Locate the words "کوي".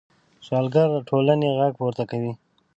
2.11-2.33